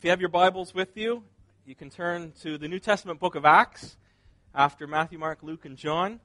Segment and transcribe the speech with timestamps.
[0.00, 1.24] If you have your Bibles with you,
[1.66, 3.98] you can turn to the New Testament book of Acts
[4.54, 6.20] after Matthew, Mark, Luke, and John.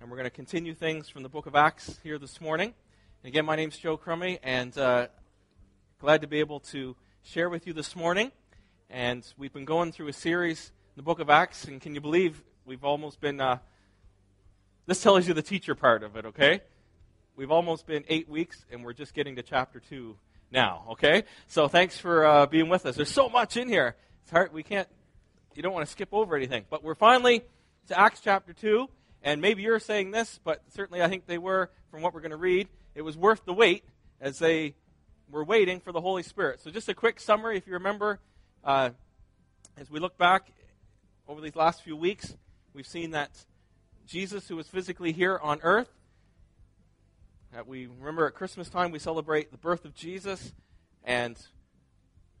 [0.00, 2.72] And we're going to continue things from the book of Acts here this morning.
[3.24, 5.08] And again, my name's Joe Crummy, and uh,
[5.98, 6.94] glad to be able to
[7.24, 8.30] share with you this morning.
[8.88, 12.00] And we've been going through a series in the book of Acts, and can you
[12.00, 13.40] believe we've almost been.
[13.40, 13.58] Uh,
[14.86, 16.60] this tells you the teacher part of it, okay?
[17.34, 20.18] We've almost been eight weeks, and we're just getting to chapter two
[20.52, 21.24] now, okay?
[21.48, 22.96] So thanks for uh, being with us.
[22.96, 23.96] There's so much in here.
[24.22, 24.52] It's hard.
[24.52, 24.88] We can't,
[25.54, 26.66] you don't want to skip over anything.
[26.68, 27.42] But we're finally
[27.88, 28.88] to Acts chapter 2,
[29.22, 32.30] and maybe you're saying this, but certainly I think they were from what we're going
[32.30, 32.68] to read.
[32.94, 33.84] It was worth the wait
[34.20, 34.74] as they
[35.30, 36.60] were waiting for the Holy Spirit.
[36.60, 38.20] So just a quick summary, if you remember,
[38.62, 38.90] uh,
[39.78, 40.52] as we look back
[41.26, 42.36] over these last few weeks,
[42.74, 43.30] we've seen that
[44.06, 45.88] Jesus, who was physically here on earth,
[47.66, 50.52] we remember at Christmas time we celebrate the birth of Jesus,
[51.04, 51.36] and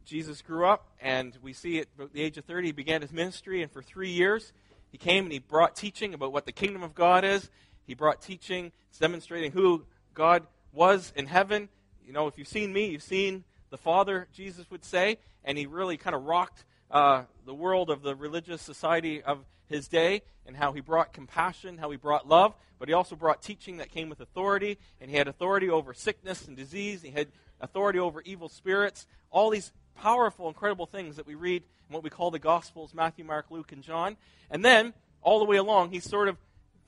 [0.04, 3.62] Jesus grew up, and we see at the age of 30 he began his ministry,
[3.62, 4.52] and for three years
[4.90, 7.50] he came and he brought teaching about what the kingdom of God is.
[7.86, 11.68] He brought teaching demonstrating who God was in heaven.
[12.06, 15.66] You know, if you've seen me, you've seen the Father, Jesus would say, and he
[15.66, 20.56] really kind of rocked uh, the world of the religious society of his day and
[20.56, 24.08] how he brought compassion, how he brought love, but he also brought teaching that came
[24.08, 27.28] with authority, and he had authority over sickness and disease, he had
[27.60, 32.10] authority over evil spirits, all these powerful, incredible things that we read in what we
[32.10, 34.16] call the Gospels Matthew, Mark, Luke, and John.
[34.50, 36.36] And then, all the way along, he's sort of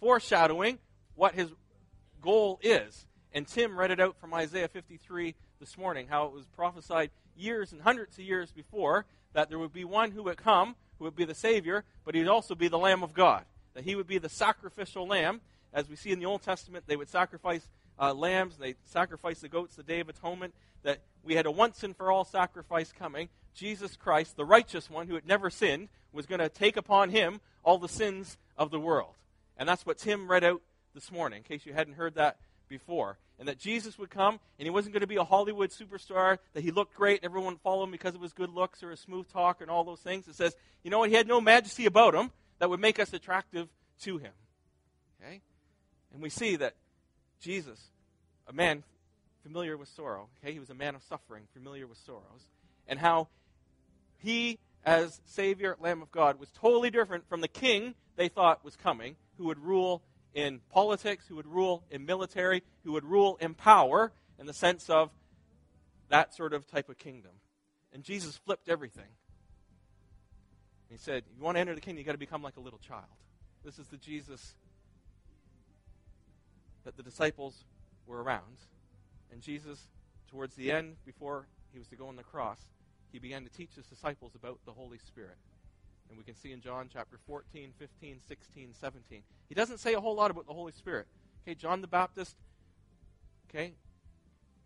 [0.01, 0.79] foreshadowing
[1.15, 1.51] what his
[2.21, 3.07] goal is.
[3.33, 7.73] And Tim read it out from Isaiah 53 this morning, how it was prophesied years
[7.73, 11.17] and hundreds of years before that there would be one who would come who would
[11.17, 13.45] be the Savior, but he'd also be the Lamb of God.
[13.75, 15.41] That he would be the sacrificial lamb.
[15.73, 17.67] As we see in the Old Testament, they would sacrifice
[17.98, 20.55] uh, lambs, they sacrifice the goats the Day of Atonement.
[20.83, 23.28] That we had a once and for all sacrifice coming.
[23.55, 27.41] Jesus Christ, the righteous one who had never sinned, was going to take upon him
[27.64, 29.14] all the sins of the world.
[29.56, 30.61] And that's what Tim read out
[30.95, 32.36] this morning, in case you hadn't heard that
[32.79, 33.18] before.
[33.39, 36.62] And that Jesus would come, and he wasn't going to be a Hollywood superstar, that
[36.62, 39.01] he looked great, and everyone would follow him because of his good looks or his
[39.01, 40.29] smooth talk and all those things.
[40.29, 43.13] It says, you know what, he had no majesty about him that would make us
[43.13, 43.68] attractive
[44.02, 44.33] to him.
[45.20, 45.40] Okay?
[46.13, 46.74] And we see that
[47.40, 47.90] Jesus,
[48.48, 48.84] a man
[49.42, 52.48] familiar with sorrow, okay, he was a man of suffering, familiar with sorrows,
[52.86, 53.29] and how
[54.18, 58.77] he, as Savior, Lamb of God, was totally different from the king they thought was
[58.77, 60.02] coming, who would rule
[60.34, 64.90] in politics, who would rule in military, who would rule in power in the sense
[64.90, 65.11] of
[66.08, 67.30] that sort of type of kingdom.
[67.92, 69.08] And Jesus flipped everything.
[70.90, 72.80] He said, You want to enter the kingdom, you've got to become like a little
[72.80, 73.05] child.
[73.64, 74.55] This is the Jesus
[76.84, 77.64] that the disciples
[78.06, 78.58] were around.
[79.33, 79.86] And Jesus,
[80.28, 82.58] towards the end, before he was to go on the cross,
[83.11, 85.36] he began to teach his disciples about the Holy Spirit.
[86.09, 89.23] And we can see in John chapter 14, 15, 16, 17.
[89.48, 91.07] He doesn't say a whole lot about the Holy Spirit.
[91.42, 92.37] Okay, John the Baptist,
[93.51, 93.75] okay,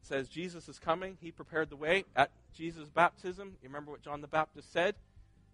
[0.03, 1.17] says Jesus is coming.
[1.21, 3.57] He prepared the way at Jesus' baptism.
[3.63, 4.95] You remember what John the Baptist said?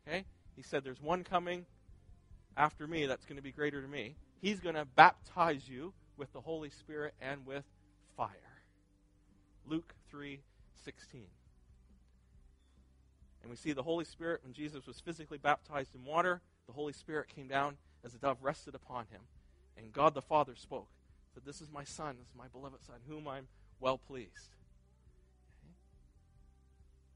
[0.07, 0.25] Okay?
[0.57, 1.67] He said, There's one coming
[2.57, 4.17] after me that's going to be greater than me.
[4.41, 7.65] He's going to baptize you with the Holy Spirit and with
[8.17, 8.31] fire.
[9.67, 10.41] Luke 3
[10.85, 11.23] 16.
[13.45, 16.95] And we see the Holy Spirit, when Jesus was physically baptized in water, the Holy
[16.95, 19.21] Spirit came down as a dove rested upon him.
[19.77, 20.89] And God the Father spoke,
[21.35, 23.49] said, This is my Son, this is my beloved Son, whom I'm
[23.81, 24.55] well pleased.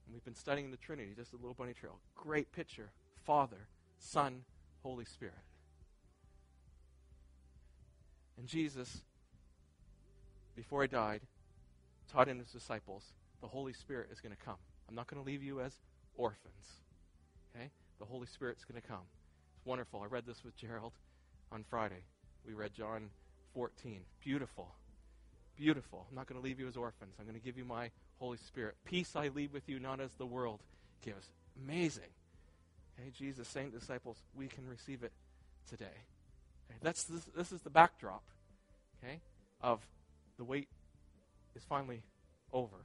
[0.05, 1.99] And we've been studying the Trinity, just a little bunny trail.
[2.15, 2.91] Great picture.
[3.25, 3.69] Father,
[3.99, 4.45] Son,
[4.83, 5.33] Holy Spirit.
[8.37, 9.00] And Jesus,
[10.55, 11.22] before he died,
[12.12, 14.56] taught in his disciples, the Holy Spirit is going to come.
[14.91, 15.72] I'm not going to leave you as
[16.19, 16.83] orphans.
[17.56, 17.71] Okay?
[17.99, 19.06] The Holy Spirit's going to come.
[19.56, 20.03] It's wonderful.
[20.03, 20.93] I read this with Gerald
[21.51, 22.05] on Friday.
[22.47, 23.09] We read John
[23.55, 24.03] 14.
[24.23, 24.75] Beautiful.
[25.57, 26.07] Beautiful.
[26.11, 27.15] I'm not going to leave you as orphans.
[27.19, 28.77] I'm going to give you my Holy Spirit.
[28.84, 30.61] Peace I leave with you, not as the world
[31.03, 31.28] gives.
[31.65, 32.11] Amazing.
[32.98, 35.13] Okay, Jesus saying disciples, we can receive it
[35.69, 35.84] today.
[36.69, 38.22] Okay, that's this, this is the backdrop,
[39.03, 39.21] okay,
[39.60, 39.81] of
[40.37, 40.69] the wait
[41.54, 42.03] is finally
[42.53, 42.77] over.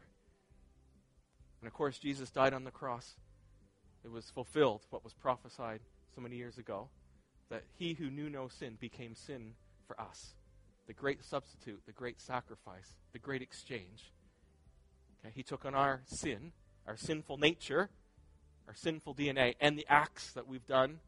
[1.62, 3.16] And of course, Jesus died on the cross
[4.04, 5.80] it was fulfilled what was prophesied
[6.14, 6.90] so many years ago
[7.50, 9.54] that he who knew no sin became sin
[9.88, 10.34] for us.
[10.88, 14.12] The great substitute, the great sacrifice, the great exchange.
[15.24, 16.52] Okay, he took on our sin,
[16.88, 17.90] our sinful nature,
[18.68, 21.00] our sinful DNA, and the acts that we've done,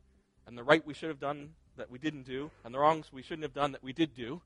[0.47, 3.21] and the right we should have done that we didn't do, and the wrongs we
[3.21, 4.41] shouldn't have done that we did do,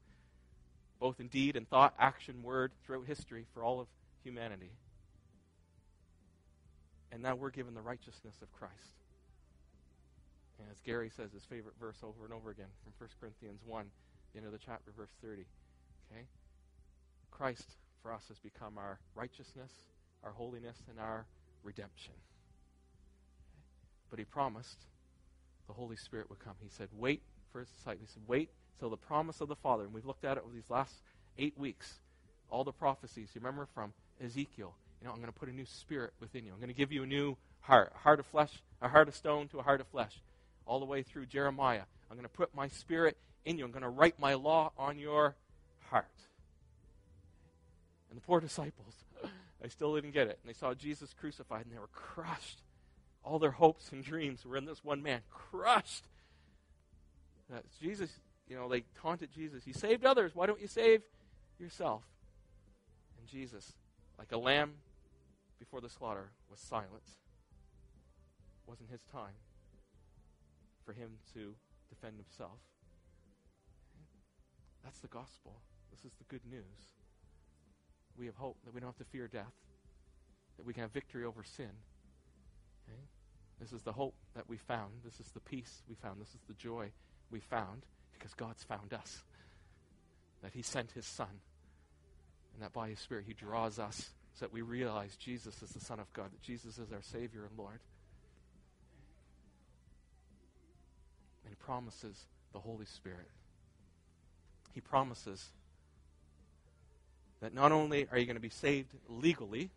[1.00, 3.88] both in deed and thought, action, word, throughout history for all of
[4.24, 4.72] humanity.
[7.12, 9.00] And now we're given the righteousness of Christ.
[10.60, 13.86] And as Gary says, his favorite verse over and over again from 1 Corinthians 1,
[14.34, 15.46] the end of the chapter, verse 30.
[16.12, 16.26] Okay?
[17.32, 17.66] Christ
[18.02, 19.72] for us has become our righteousness,
[20.24, 21.26] our holiness, and our
[21.64, 22.14] redemption.
[24.10, 24.86] But he promised
[25.68, 26.56] the Holy Spirit would come.
[26.62, 27.22] He said, wait
[27.52, 28.10] for his disciples.
[28.10, 29.84] He said, wait till the promise of the Father.
[29.84, 30.94] And we've looked at it over these last
[31.38, 32.00] eight weeks.
[32.50, 33.30] All the prophecies.
[33.34, 34.74] You remember from Ezekiel.
[35.02, 36.52] You know, I'm going to put a new spirit within you.
[36.52, 38.52] I'm going to give you a new heart, a heart of flesh,
[38.82, 40.22] a heart of stone to a heart of flesh.
[40.66, 41.84] All the way through Jeremiah.
[42.10, 43.66] I'm going to put my spirit in you.
[43.66, 45.36] I'm going to write my law on your
[45.90, 46.06] heart.
[48.10, 48.94] And the poor disciples,
[49.62, 50.40] they still didn't get it.
[50.44, 52.62] And they saw Jesus crucified and they were crushed.
[53.24, 56.06] All their hopes and dreams were in this one man, crushed.
[57.50, 58.12] That Jesus,
[58.48, 59.64] you know, they taunted Jesus.
[59.64, 60.36] He saved others.
[60.36, 61.02] Why don't you save
[61.60, 62.04] yourself?
[63.18, 63.74] And Jesus,
[64.18, 64.74] like a lamb
[65.60, 67.04] before the slaughter, was silent.
[67.06, 69.36] It wasn't his time
[70.86, 71.54] for him to
[71.90, 72.60] defend himself.
[74.84, 75.62] That's the gospel.
[75.92, 76.64] This is the good news.
[78.18, 79.54] We have hope that we don't have to fear death,
[80.58, 81.72] that we can have victory over sin.
[82.88, 83.02] Okay?
[83.60, 84.92] This is the hope that we found.
[85.04, 86.22] This is the peace we found.
[86.22, 86.92] This is the joy
[87.30, 89.24] we found because God's found us.
[90.42, 91.42] That He sent His Son.
[92.54, 95.82] And that by His Spirit He draws us so that we realize Jesus is the
[95.82, 97.82] Son of God, that Jesus is our Savior and Lord.
[101.44, 103.30] And He promises the Holy Spirit.
[104.74, 105.46] He promises
[107.42, 109.72] that not only are you going to be saved legally,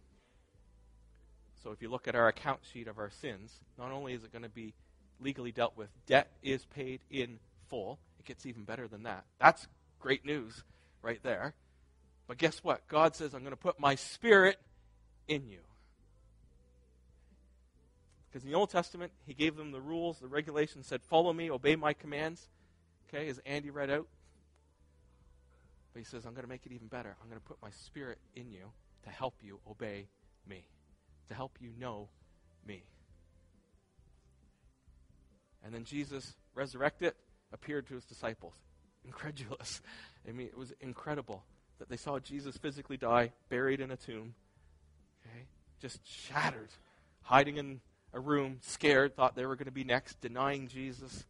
[1.65, 4.31] so if you look at our account sheet of our sins, not only is it
[4.31, 4.75] going to be
[5.21, 7.99] legally dealt with, debt is paid in full.
[8.21, 9.25] It gets even better than that.
[9.41, 9.67] That's
[9.99, 10.63] great news
[11.03, 11.55] right there.
[12.27, 12.87] But guess what?
[12.89, 14.59] God says, I'm going to put my spirit
[15.29, 15.61] in you.
[18.29, 21.51] Because in the Old Testament, he gave them the rules, the regulations, said, Follow me,
[21.51, 22.49] obey my commands.
[23.09, 24.07] Okay, as Andy read out.
[25.93, 27.15] But he says, I'm going to make it even better.
[27.21, 28.73] I'm going to put my spirit in you
[29.05, 30.09] to help you obey
[30.49, 30.65] me,
[31.29, 32.09] to help you know
[32.67, 32.85] me.
[35.63, 37.13] And then Jesus resurrected,
[37.53, 38.55] appeared to his disciples.
[39.05, 39.83] Incredulous.
[40.27, 41.45] I mean, it was incredible
[41.79, 44.35] that they saw Jesus physically die, buried in a tomb,
[45.27, 45.47] okay,
[45.81, 46.71] just shattered,
[47.23, 47.81] hiding in
[48.13, 51.25] a room, scared, thought they were going to be next, denying Jesus.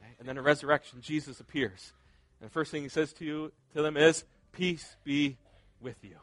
[0.00, 0.12] Okay?
[0.18, 1.92] And then a resurrection, Jesus appears.
[2.40, 5.36] And the first thing he says to you to them is, Peace be
[5.80, 6.16] with you.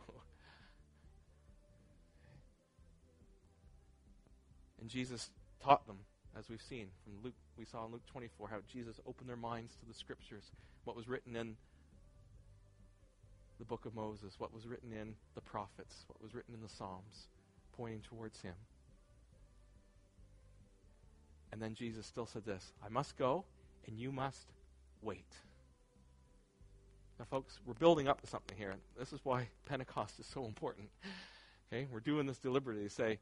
[4.82, 5.32] And Jesus
[5.64, 5.98] taught them,
[6.38, 9.74] as we've seen from Luke, we saw in Luke 24, how Jesus opened their minds
[9.78, 10.52] to the scriptures,
[10.84, 11.56] what was written in
[13.60, 16.70] the book of Moses, what was written in the prophets, what was written in the
[16.70, 17.30] Psalms,
[17.76, 18.56] pointing towards him.
[21.52, 23.46] And then Jesus still said this I must go,
[23.88, 24.52] and you must
[25.02, 25.34] wait.
[27.18, 28.76] Now, folks, we're building up to something here.
[29.00, 30.90] This is why Pentecost is so important.
[31.72, 33.20] Okay, we're doing this deliberately to say,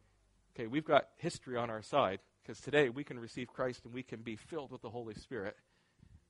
[0.56, 4.04] okay, we've got history on our side because today we can receive Christ and we
[4.04, 5.56] can be filled with the Holy Spirit.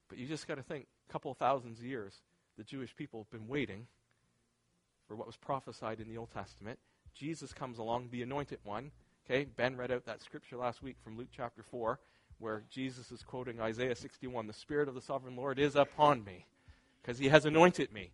[0.10, 2.22] But you just got to think, a couple of thousands of years,
[2.58, 3.88] the Jewish people have been waiting
[5.08, 6.80] for what was prophesied in the Old Testament.
[7.14, 8.92] Jesus comes along, the anointed one.
[9.26, 12.00] Okay, Ben read out that scripture last week from Luke chapter 4,
[12.40, 16.46] where Jesus is quoting Isaiah 61 The Spirit of the sovereign Lord is upon me
[17.02, 18.12] because he has anointed me.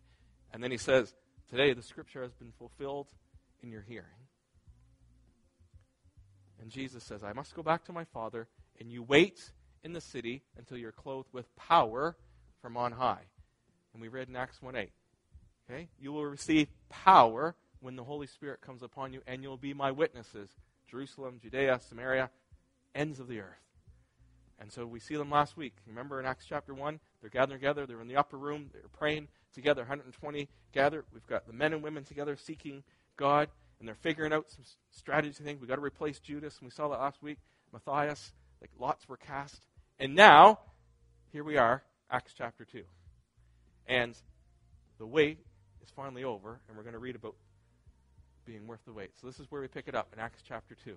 [0.52, 1.14] And then he says,
[1.48, 3.08] Today the scripture has been fulfilled
[3.62, 4.06] in your hearing.
[6.60, 8.46] And Jesus says, I must go back to my Father,
[8.78, 9.50] and you wait
[9.82, 12.16] in the city until you're clothed with power
[12.60, 13.24] from on high.
[13.92, 14.90] And we read in Acts 1 8.
[15.68, 15.88] Okay?
[15.98, 19.90] You will receive power when the Holy Spirit comes upon you, and you'll be my
[19.90, 20.50] witnesses.
[20.90, 22.30] Jerusalem, Judea, Samaria,
[22.94, 23.70] ends of the earth.
[24.60, 25.74] And so we see them last week.
[25.86, 27.00] Remember in Acts chapter 1?
[27.20, 27.86] They're gathering together.
[27.86, 28.68] They're in the upper room.
[28.72, 29.82] They're praying together.
[29.82, 31.04] 120 gathered.
[31.14, 32.82] We've got the men and women together seeking
[33.16, 35.60] God, and they're figuring out some strategy things.
[35.60, 37.38] We've got to replace Judas, and we saw that last week.
[37.72, 39.66] Matthias, like lots were cast.
[39.98, 40.58] And now,
[41.32, 42.82] here we are, Acts chapter 2.
[43.90, 44.16] And
[44.98, 45.38] the wait
[45.82, 47.34] is finally over, and we're going to read about
[48.46, 49.10] being worth the wait.
[49.20, 50.94] So this is where we pick it up in Acts chapter 2.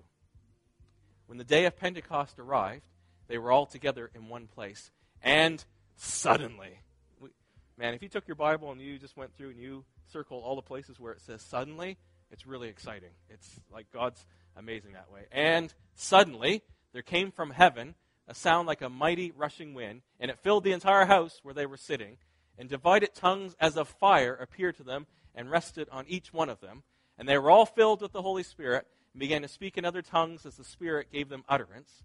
[1.26, 2.84] When the day of Pentecost arrived,
[3.26, 4.92] they were all together in one place.
[5.24, 5.64] And
[5.96, 6.78] suddenly,
[7.18, 7.30] we,
[7.76, 10.54] man, if you took your Bible and you just went through and you circled all
[10.54, 11.96] the places where it says suddenly,
[12.30, 13.10] it's really exciting.
[13.28, 14.24] It's like God's
[14.56, 15.22] amazing that way.
[15.32, 17.96] And suddenly, there came from heaven
[18.28, 21.66] a sound like a mighty rushing wind, and it filled the entire house where they
[21.66, 22.18] were sitting.
[22.58, 26.60] And divided tongues as of fire appeared to them and rested on each one of
[26.60, 26.82] them.
[27.18, 30.02] And they were all filled with the Holy Spirit and began to speak in other
[30.02, 32.02] tongues as the Spirit gave them utterance.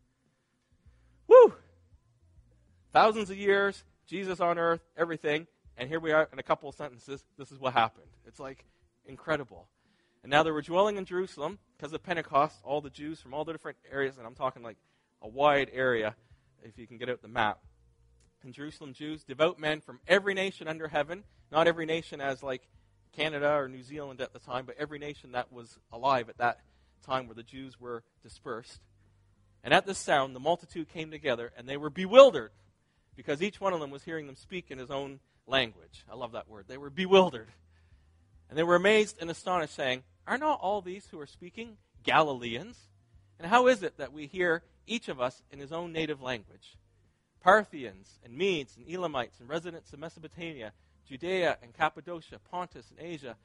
[1.27, 1.53] Woo!
[2.91, 5.45] Thousands of years, Jesus on earth, everything,
[5.77, 7.23] and here we are in a couple of sentences.
[7.37, 8.09] This is what happened.
[8.25, 8.65] It's like
[9.05, 9.67] incredible.
[10.23, 13.45] And now they were dwelling in Jerusalem because of Pentecost, all the Jews from all
[13.45, 14.77] the different areas, and I'm talking like
[15.21, 16.15] a wide area,
[16.63, 17.59] if you can get out the map.
[18.43, 22.67] In Jerusalem, Jews, devout men from every nation under heaven, not every nation as like
[23.11, 26.61] Canada or New Zealand at the time, but every nation that was alive at that
[27.05, 28.79] time where the Jews were dispersed.
[29.63, 32.51] And at this sound, the multitude came together, and they were bewildered
[33.15, 36.05] because each one of them was hearing them speak in his own language.
[36.09, 36.65] I love that word.
[36.67, 37.49] They were bewildered.
[38.49, 42.77] And they were amazed and astonished, saying, Are not all these who are speaking Galileans?
[43.37, 46.77] And how is it that we hear each of us in his own native language?
[47.41, 50.73] Parthians and Medes and Elamites and residents of Mesopotamia,
[51.07, 53.35] Judea and Cappadocia, Pontus and Asia,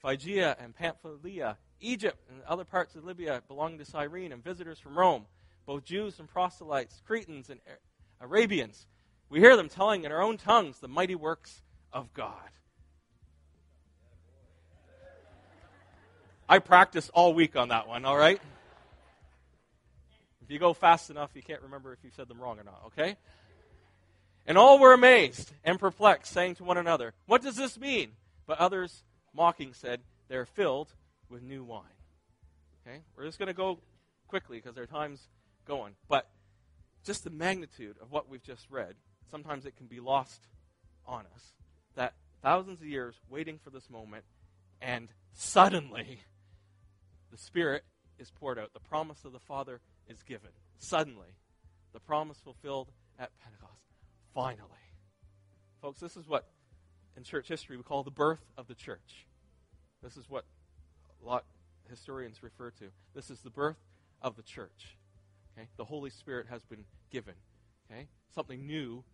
[0.00, 4.98] Phrygia and Pamphylia, Egypt and other parts of Libya belonging to Cyrene, and visitors from
[4.98, 5.26] Rome,
[5.66, 7.60] both Jews and proselytes, Cretans and
[8.20, 8.86] Arabians.
[9.28, 12.34] We hear them telling in our own tongues the mighty works of God.
[16.48, 18.40] I practiced all week on that one, all right?
[20.42, 22.82] If you go fast enough, you can't remember if you said them wrong or not,
[22.86, 23.16] okay?
[24.46, 28.12] And all were amazed and perplexed, saying to one another, What does this mean?
[28.46, 29.04] But others,
[29.34, 30.88] mocking, said, They're filled
[31.28, 31.84] with new wine.
[32.86, 33.00] Okay?
[33.16, 33.78] We're just going to go
[34.26, 35.28] quickly because our time's
[35.66, 35.94] going.
[36.08, 36.28] But
[37.04, 38.94] just the magnitude of what we've just read,
[39.30, 40.46] sometimes it can be lost
[41.06, 41.44] on us.
[41.94, 44.24] That thousands of years waiting for this moment,
[44.80, 46.20] and suddenly
[47.30, 47.84] the Spirit
[48.18, 48.72] is poured out.
[48.72, 50.50] The promise of the Father is given.
[50.78, 51.36] Suddenly,
[51.92, 53.89] the promise fulfilled at Pentecost.
[54.34, 54.68] Finally.
[55.80, 56.46] Folks, this is what
[57.16, 59.26] in church history we call the birth of the church.
[60.02, 60.44] This is what
[61.22, 61.44] a lot
[61.88, 62.86] historians refer to.
[63.14, 63.78] This is the birth
[64.22, 64.96] of the church.
[65.56, 65.68] Okay?
[65.76, 67.34] The Holy Spirit has been given.
[67.90, 68.06] Okay?
[68.34, 69.04] Something new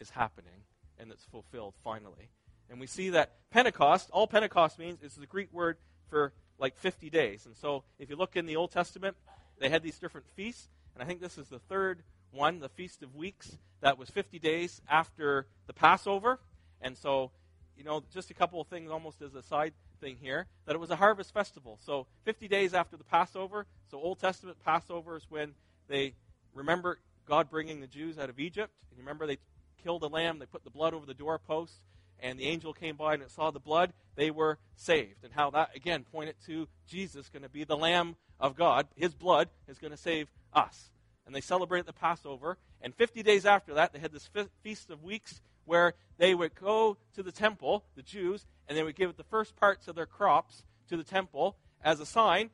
[0.00, 0.64] is happening
[0.98, 2.30] and it's fulfilled finally.
[2.70, 5.76] And we see that Pentecost, all Pentecost means is the Greek word
[6.08, 7.46] for like 50 days.
[7.46, 9.16] And so if you look in the Old Testament,
[9.58, 10.68] they had these different feasts.
[10.94, 12.02] And I think this is the third
[12.34, 16.40] one, the Feast of Weeks, that was 50 days after the Passover.
[16.80, 17.30] And so,
[17.76, 20.78] you know, just a couple of things almost as a side thing here, that it
[20.78, 21.78] was a harvest festival.
[21.84, 23.66] So 50 days after the Passover.
[23.90, 25.54] So Old Testament Passover is when
[25.88, 26.14] they
[26.54, 28.72] remember God bringing the Jews out of Egypt.
[28.90, 29.38] And you remember they
[29.82, 31.74] killed a lamb, they put the blood over the doorpost,
[32.20, 35.24] and the angel came by and it saw the blood, they were saved.
[35.24, 38.86] And how that, again, pointed to Jesus going to be the Lamb of God.
[38.96, 40.90] His blood is going to save us.
[41.26, 42.58] And they celebrated the Passover.
[42.80, 44.28] And 50 days after that, they had this
[44.62, 48.96] Feast of Weeks where they would go to the temple, the Jews, and they would
[48.96, 52.50] give the first parts of their crops to the temple as a sign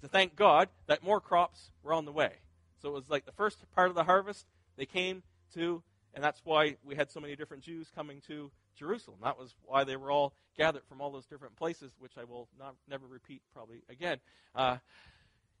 [0.00, 2.32] to thank God that more crops were on the way.
[2.80, 5.22] So it was like the first part of the harvest they came
[5.54, 9.18] to, and that's why we had so many different Jews coming to Jerusalem.
[9.22, 12.48] That was why they were all gathered from all those different places, which I will
[12.58, 14.18] not never repeat probably again.
[14.54, 14.78] Uh,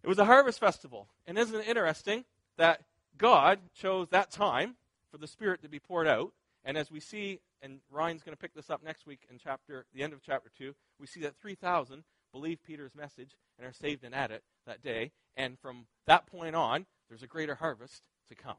[0.02, 2.24] it was a harvest festival, and isn't it interesting
[2.56, 2.82] that
[3.16, 4.76] God chose that time
[5.10, 6.32] for the Spirit to be poured out?
[6.64, 9.86] And as we see, and Ryan's going to pick this up next week in chapter,
[9.94, 14.02] the end of chapter two, we see that 3,000 believe Peter's message and are saved
[14.04, 15.12] and at it that day.
[15.36, 18.56] And from that point on, there's a greater harvest to come.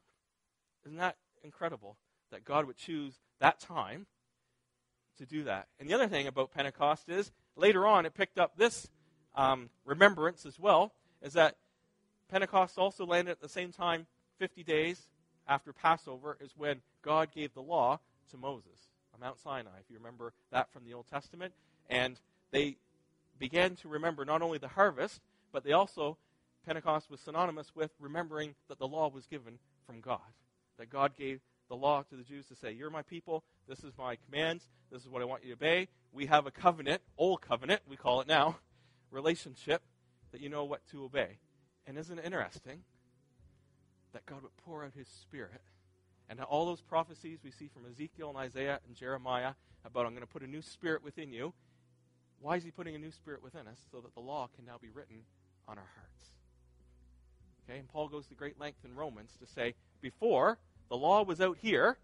[0.85, 1.97] Isn't that incredible
[2.31, 4.07] that God would choose that time
[5.17, 5.67] to do that.
[5.79, 8.87] And the other thing about Pentecost is later on it picked up this
[9.35, 11.55] um, remembrance as well, is that
[12.29, 14.07] Pentecost also landed at the same time,
[14.39, 15.07] 50 days
[15.47, 17.99] after Passover, is when God gave the law
[18.31, 21.53] to Moses on Mount Sinai, if you remember that from the Old Testament.
[21.89, 22.19] And
[22.51, 22.77] they
[23.39, 26.17] began to remember not only the harvest, but they also,
[26.65, 30.19] Pentecost was synonymous with remembering that the law was given from God.
[30.77, 33.93] That God gave the law to the Jews to say, You're my people, this is
[33.97, 35.87] my commands, this is what I want you to obey.
[36.11, 38.57] We have a covenant, old covenant, we call it now,
[39.11, 39.81] relationship
[40.31, 41.37] that you know what to obey.
[41.87, 42.81] And isn't it interesting
[44.13, 45.61] that God would pour out his spirit?
[46.29, 49.53] And all those prophecies we see from Ezekiel and Isaiah and Jeremiah
[49.85, 51.53] about I'm going to put a new spirit within you.
[52.41, 53.77] Why is he putting a new spirit within us?
[53.91, 55.17] So that the law can now be written
[55.67, 56.29] on our hearts.
[57.67, 60.57] Okay, and Paul goes to great length in Romans to say, before
[60.89, 61.97] the law was out here,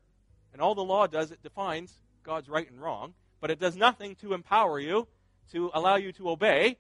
[0.54, 4.16] and all the law does, it defines God's right and wrong, but it does nothing
[4.16, 5.08] to empower you,
[5.52, 6.78] to allow you to obey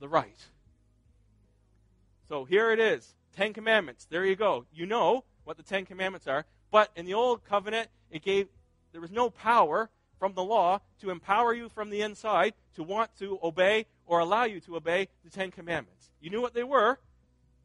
[0.00, 0.38] the right.
[2.28, 4.06] So here it is Ten Commandments.
[4.10, 4.66] There you go.
[4.72, 6.44] You know what the Ten Commandments are.
[6.70, 8.48] But in the Old Covenant, it gave,
[8.92, 13.16] there was no power from the law to empower you from the inside to want
[13.18, 16.10] to obey or allow you to obey the Ten Commandments.
[16.20, 16.98] You knew what they were.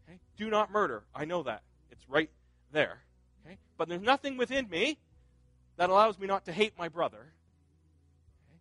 [0.08, 0.20] Okay?
[0.38, 1.04] Do not murder.
[1.14, 1.64] I know that.
[1.92, 2.30] It's right
[2.72, 3.00] there.
[3.46, 3.58] Okay?
[3.78, 4.98] But there's nothing within me
[5.76, 7.18] that allows me not to hate my brother.
[7.18, 8.60] Okay?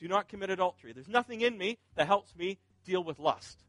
[0.00, 0.92] Do not commit adultery.
[0.94, 3.62] There's nothing in me that helps me deal with lust.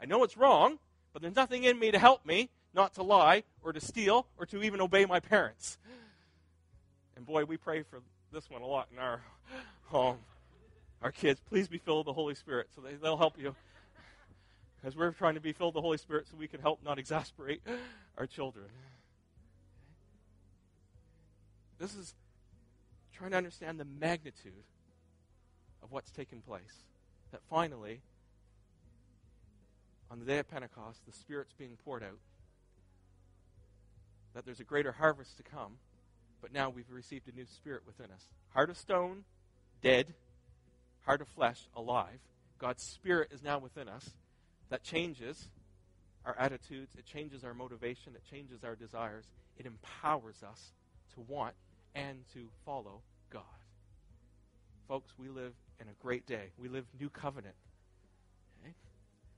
[0.00, 0.78] I know it's wrong,
[1.12, 4.46] but there's nothing in me to help me not to lie or to steal or
[4.46, 5.78] to even obey my parents.
[7.16, 9.22] And boy, we pray for this one a lot in our
[9.84, 10.18] home.
[11.02, 13.54] Our kids, please be filled with the Holy Spirit so they, they'll help you.
[14.76, 16.98] Because we're trying to be filled with the Holy Spirit so we can help not
[16.98, 17.62] exasperate
[18.18, 18.66] our children.
[21.78, 22.14] This is
[23.14, 24.52] trying to understand the magnitude
[25.82, 26.84] of what's taken place.
[27.32, 28.00] That finally,
[30.10, 32.18] on the day of Pentecost, the Spirit's being poured out.
[34.34, 35.78] That there's a greater harvest to come,
[36.40, 38.28] but now we've received a new Spirit within us.
[38.52, 39.24] Heart of stone,
[39.82, 40.14] dead.
[41.04, 42.18] Heart of flesh, alive.
[42.58, 44.10] God's Spirit is now within us.
[44.70, 45.48] That changes
[46.24, 49.24] our attitudes, it changes our motivation, it changes our desires,
[49.56, 50.72] it empowers us
[51.14, 51.54] to want
[51.94, 53.42] and to follow God.
[54.88, 56.50] Folks, we live in a great day.
[56.58, 57.54] We live new covenant.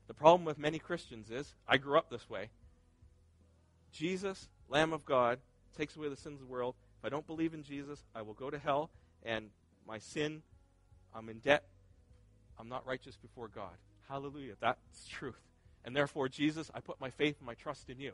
[0.09, 2.49] The problem with many Christians is I grew up this way.
[3.91, 5.37] Jesus, Lamb of God,
[5.77, 6.73] takes away the sins of the world.
[6.99, 8.89] If I don't believe in Jesus, I will go to hell,
[9.21, 9.51] and
[9.87, 10.41] my sin,
[11.13, 11.63] I'm in debt.
[12.59, 13.73] I'm not righteous before God.
[14.09, 14.55] Hallelujah.
[14.59, 15.39] That's truth.
[15.85, 18.13] And therefore, Jesus, I put my faith and my trust in you.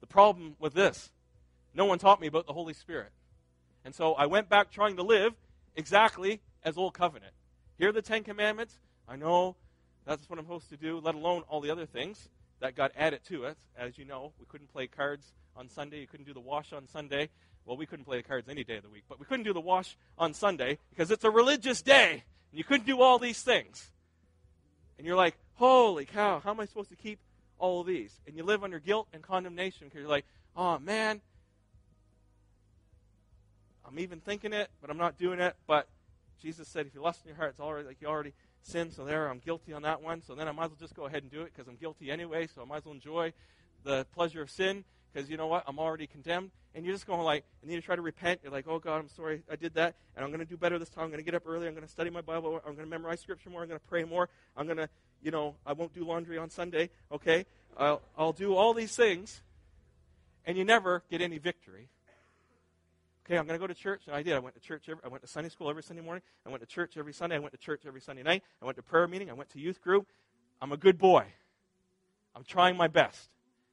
[0.00, 1.10] The problem with this,
[1.74, 3.12] no one taught me about the Holy Spirit.
[3.84, 5.34] And so I went back trying to live
[5.76, 7.34] exactly as Old Covenant.
[7.76, 8.78] Here are the Ten Commandments.
[9.06, 9.56] I know
[10.06, 12.28] that's what I'm supposed to do, let alone all the other things
[12.60, 13.56] that got added to it.
[13.76, 16.00] As you know, we couldn't play cards on Sunday.
[16.00, 17.28] You couldn't do the wash on Sunday.
[17.64, 19.54] Well, we couldn't play the cards any day of the week, but we couldn't do
[19.54, 22.24] the wash on Sunday because it's a religious day.
[22.50, 23.90] And you couldn't do all these things.
[24.98, 27.18] And you're like, holy cow, how am I supposed to keep
[27.58, 28.20] all of these?
[28.26, 31.20] And you live under guilt and condemnation because you're like, oh man,
[33.86, 35.56] I'm even thinking it, but I'm not doing it.
[35.66, 35.88] But
[36.40, 38.34] Jesus said, if you lust in your heart, it's already like you already
[38.66, 38.92] sinned.
[38.92, 40.22] So there, I'm guilty on that one.
[40.22, 42.10] So then I might as well just go ahead and do it because I'm guilty
[42.10, 42.46] anyway.
[42.46, 43.32] So I might as well enjoy
[43.84, 45.64] the pleasure of sin because you know what?
[45.66, 46.50] I'm already condemned.
[46.74, 48.40] And you're just going like, and then you try to repent.
[48.42, 50.76] You're like, oh God, I'm sorry I did that, and I'm going to do better
[50.76, 51.04] this time.
[51.04, 51.68] I'm going to get up early.
[51.68, 52.60] I'm going to study my Bible.
[52.66, 53.62] I'm going to memorize Scripture more.
[53.62, 54.28] I'm going to pray more.
[54.56, 54.88] I'm going to,
[55.22, 56.90] you know, I won't do laundry on Sunday.
[57.12, 57.46] Okay,
[57.78, 59.42] I'll, I'll do all these things,
[60.44, 61.90] and you never get any victory
[63.24, 64.02] Okay, I'm going to go to church.
[64.06, 64.34] And I did.
[64.34, 64.84] I went to church.
[64.88, 66.22] Every, I went to Sunday school every Sunday morning.
[66.46, 67.36] I went to church every Sunday.
[67.36, 68.42] I went to church every Sunday night.
[68.60, 69.30] I went to prayer meeting.
[69.30, 70.06] I went to youth group.
[70.60, 71.24] I'm a good boy.
[72.36, 73.30] I'm trying my best.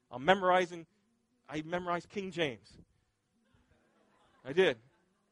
[0.10, 0.86] I'm memorizing.
[1.50, 2.78] I memorized King James.
[4.46, 4.78] I did.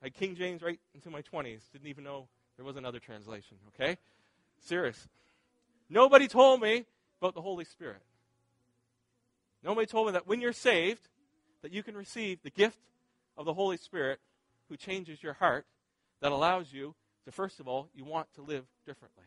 [0.02, 1.62] I had King James right into my 20s.
[1.72, 2.28] Didn't even know
[2.58, 3.58] there was another translation.
[3.74, 3.98] Okay?
[4.66, 5.08] Serious.
[5.90, 6.86] Nobody told me
[7.22, 8.02] about the Holy Spirit.
[9.64, 11.08] Nobody told me that when you're saved,
[11.62, 12.80] that you can receive the gift
[13.40, 14.20] of the Holy Spirit
[14.68, 15.66] who changes your heart
[16.22, 19.24] that allows you to, first of all, you want to live differently.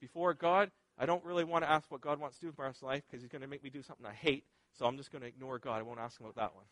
[0.00, 2.72] Before God, I don't really want to ask what God wants to do with my
[2.86, 4.44] life because He's going to make me do something I hate,
[4.76, 5.78] so I'm just going to ignore God.
[5.78, 6.64] I won't ask Him about that one.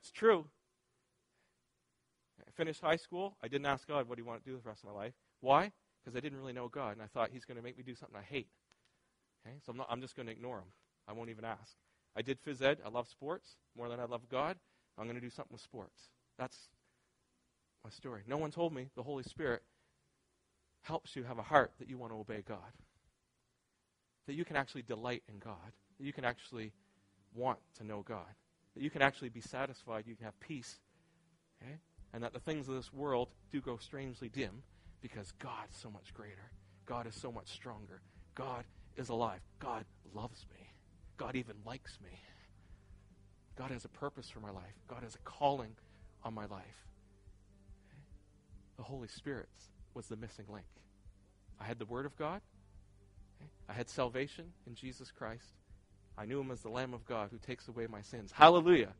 [0.00, 0.46] It's true.
[2.40, 3.36] I finished high school.
[3.42, 5.12] I didn't ask God what He wanted to do with the rest of my life.
[5.40, 5.70] Why?
[6.02, 7.94] Because I didn't really know God, and I thought He's going to make me do
[7.94, 8.48] something I hate.
[9.46, 9.56] Okay?
[9.66, 10.72] So I'm, not, I'm just going to ignore Him.
[11.06, 11.76] I won't even ask.
[12.18, 12.78] I did phys ed.
[12.84, 14.56] I love sports more than I love God.
[14.98, 16.10] I'm going to do something with sports.
[16.36, 16.56] That's
[17.84, 18.22] my story.
[18.26, 19.62] No one told me the Holy Spirit
[20.82, 22.72] helps you have a heart that you want to obey God.
[24.26, 25.72] That you can actually delight in God.
[25.98, 26.72] That you can actually
[27.34, 28.34] want to know God.
[28.74, 30.04] That you can actually be satisfied.
[30.08, 30.80] You can have peace.
[31.62, 31.76] Okay?
[32.12, 34.62] And that the things of this world do go strangely dim
[35.00, 36.50] because God's so much greater.
[36.84, 38.00] God is so much stronger.
[38.34, 38.64] God
[38.96, 39.40] is alive.
[39.60, 40.68] God loves me.
[41.18, 42.10] God even likes me.
[43.56, 44.74] God has a purpose for my life.
[44.86, 45.72] God has a calling
[46.24, 46.86] on my life.
[48.76, 49.48] The Holy Spirit
[49.94, 50.66] was the missing link.
[51.60, 52.40] I had the Word of God.
[53.68, 55.52] I had salvation in Jesus Christ.
[56.16, 58.32] I knew Him as the Lamb of God who takes away my sins.
[58.32, 58.92] Hallelujah.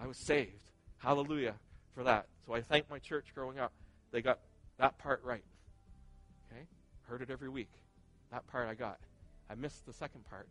[0.00, 0.64] I was saved.
[0.98, 1.54] Hallelujah
[1.94, 2.26] for that.
[2.44, 3.72] So I thank my church growing up.
[4.10, 4.40] They got
[4.78, 5.44] that part right.
[6.50, 6.64] Okay?
[7.02, 7.70] Heard it every week.
[8.32, 8.98] That part I got.
[9.48, 10.48] I missed the second part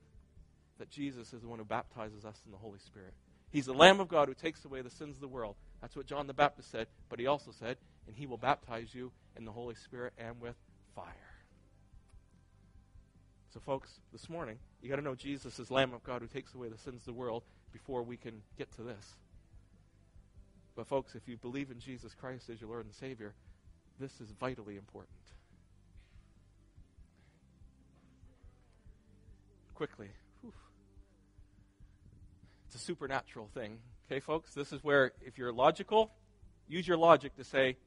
[0.79, 3.13] that Jesus is the one who baptizes us in the Holy Spirit.
[3.51, 5.55] He's the Lamb of God who takes away the sins of the world.
[5.81, 9.11] That's what John the Baptist said, but he also said, and he will baptize you
[9.37, 10.55] in the Holy Spirit and with
[10.95, 11.05] fire.
[13.53, 16.53] So, folks, this morning, you got to know Jesus is Lamb of God who takes
[16.53, 19.15] away the sins of the world before we can get to this.
[20.75, 23.33] But, folks, if you believe in Jesus Christ as your Lord and Savior,
[23.99, 25.09] this is vitally important.
[29.73, 30.09] Quickly.
[32.69, 33.79] It's a supernatural thing.
[34.05, 34.53] Okay, folks?
[34.53, 36.11] This is where, if you're logical,
[36.67, 37.77] use your logic to say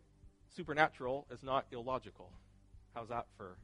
[0.57, 2.33] supernatural is not illogical.
[2.93, 3.55] How's that for?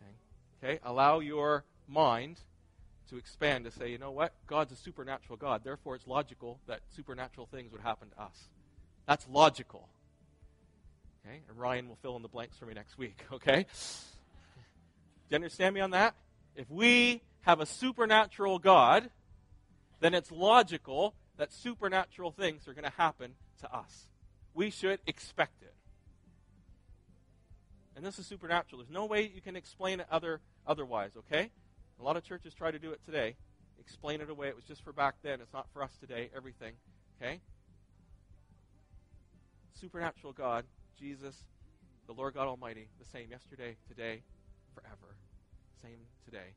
[0.00, 0.68] Okay?
[0.74, 0.80] okay?
[0.84, 2.38] Allow your mind
[3.08, 4.32] to expand to say, you know what?
[4.46, 5.64] God's a supernatural God.
[5.64, 8.50] Therefore, it's logical that supernatural things would happen to us.
[9.08, 9.88] That's logical.
[11.26, 11.40] Okay?
[11.48, 13.66] And Ryan will fill in the blanks for me next week, okay?
[14.54, 16.14] Do you understand me on that?
[16.54, 19.10] If we have a supernatural God,
[20.00, 24.08] then it's logical that supernatural things are going to happen to us.
[24.54, 25.74] We should expect it.
[27.96, 28.82] And this is supernatural.
[28.82, 31.50] There's no way you can explain it other, otherwise, okay?
[32.00, 33.36] A lot of churches try to do it today.
[33.78, 34.48] Explain it away.
[34.48, 35.40] It was just for back then.
[35.40, 36.30] It's not for us today.
[36.34, 36.74] Everything.
[37.20, 37.40] Okay?
[39.78, 40.64] Supernatural God,
[40.98, 41.36] Jesus,
[42.06, 44.22] the Lord God Almighty, the same yesterday, today,
[44.74, 45.16] forever.
[45.82, 46.54] Same today.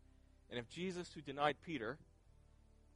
[0.49, 1.97] And if Jesus, who denied Peter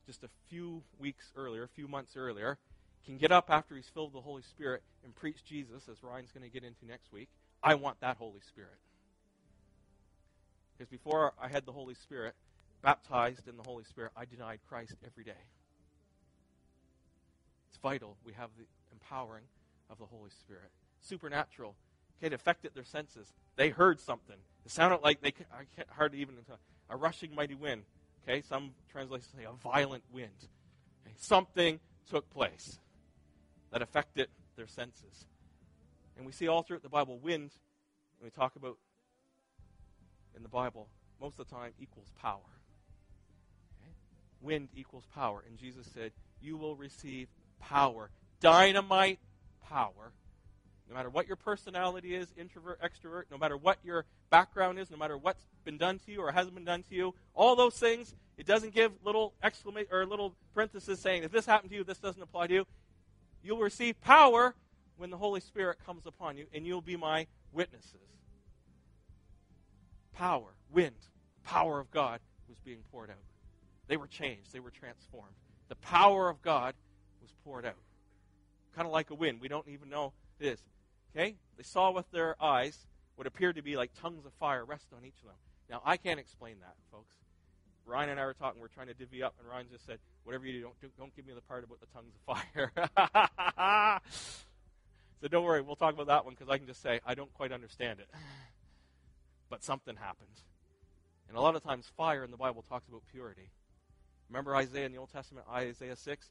[0.07, 2.57] just a few weeks earlier, a few months earlier,
[3.05, 6.31] can get up after he's filled with the Holy Spirit and preach Jesus, as Ryan's
[6.31, 7.29] going to get into next week,
[7.61, 8.79] I want that Holy Spirit.
[10.77, 12.33] Because before I had the Holy Spirit,
[12.81, 15.43] baptized in the Holy Spirit, I denied Christ every day.
[17.69, 19.43] It's vital we have the empowering
[19.89, 20.69] of the Holy Spirit.
[21.01, 21.75] Supernatural.
[22.19, 23.31] Okay, it affected their senses.
[23.55, 24.37] They heard something.
[24.65, 26.35] It sounded like they I can't hardly even
[26.89, 27.83] a rushing mighty wind.
[28.27, 30.31] Okay, some translations say a violent wind.
[31.05, 32.79] Okay, something took place
[33.71, 35.25] that affected their senses.
[36.17, 37.51] And we see all throughout the Bible wind,
[38.19, 38.77] when we talk about
[40.35, 40.87] in the Bible,
[41.21, 42.39] most of the time equals power.
[43.81, 43.91] Okay?
[44.41, 45.43] Wind equals power.
[45.47, 46.11] And Jesus said,
[46.41, 47.27] You will receive
[47.59, 48.09] power.
[48.41, 49.19] Dynamite
[49.69, 50.11] power.
[50.89, 54.97] No matter what your personality is, introvert, extrovert, no matter what your background is, no
[54.97, 58.15] matter what's been done to you or hasn't been done to you, all those things,
[58.37, 61.97] it doesn't give little exclamation or little parenthesis saying, if this happened to you, this
[61.97, 62.67] doesn't apply to you.
[63.43, 64.55] You'll receive power
[64.95, 68.07] when the Holy Spirit comes upon you, and you'll be my witnesses
[70.17, 70.95] power, wind,
[71.43, 72.19] power of God
[72.49, 73.15] was being poured out.
[73.87, 75.35] They were changed, they were transformed.
[75.69, 76.73] The power of God
[77.21, 77.75] was poured out.
[78.75, 79.39] Kind of like a wind.
[79.41, 80.59] We don't even know it is.
[81.15, 81.35] Okay?
[81.57, 82.77] They saw with their eyes
[83.15, 85.35] what appeared to be like tongues of fire rest on each of them.
[85.69, 87.15] Now, I can't explain that, folks.
[87.85, 88.61] Ryan and I were talking.
[88.61, 91.15] We're trying to divvy up, and Ryan just said, "Whatever you do, don't do, don't
[91.15, 94.01] give me the part about the tongues of fire."
[95.21, 97.33] so don't worry, we'll talk about that one because I can just say I don't
[97.33, 98.09] quite understand it
[99.49, 100.41] but something happened.
[101.27, 103.49] And a lot of times, fire in the Bible talks about purity.
[104.29, 106.29] Remember Isaiah in the Old Testament, Isaiah 6?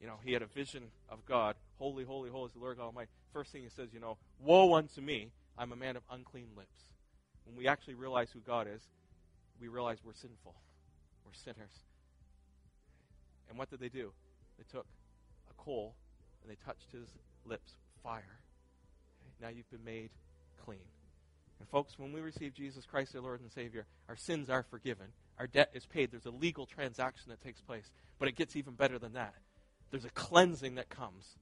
[0.00, 1.56] You know, he had a vision of God.
[1.78, 3.10] Holy, holy, holy is the Lord God Almighty.
[3.32, 6.76] First thing he says, you know, woe unto me, I'm a man of unclean lips.
[7.44, 8.82] When we actually realize who God is,
[9.60, 10.54] we realize we're sinful.
[11.24, 11.72] We're sinners.
[13.48, 14.12] And what did they do?
[14.56, 14.86] They took
[15.50, 15.94] a coal
[16.42, 17.08] and they touched his
[17.44, 18.38] lips with fire.
[19.40, 20.10] Now you've been made
[20.64, 20.78] clean.
[21.58, 25.06] And folks, when we receive Jesus Christ, our Lord and Savior, our sins are forgiven.
[25.38, 26.10] Our debt is paid.
[26.10, 27.90] There's a legal transaction that takes place.
[28.18, 29.34] But it gets even better than that.
[29.90, 31.36] There's a cleansing that comes.